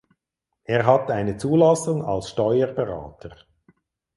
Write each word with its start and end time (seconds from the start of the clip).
Er 0.63 0.87
hat 0.87 1.11
eine 1.11 1.37
Zulassung 1.37 2.03
als 2.03 2.31
Steuerberater. 2.31 3.35